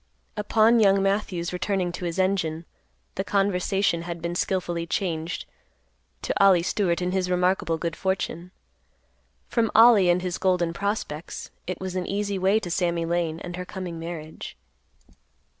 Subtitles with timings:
[0.35, 2.65] Upon Young Matthews returning to his engine,
[3.13, 5.45] the conversation had been skilfully changed,
[6.23, 8.49] to Ollie Stewart and his remarkable good fortune.
[9.47, 13.57] From Ollie and his golden prospects, it was an easy way to Sammy Lane and
[13.57, 14.57] her coming marriage.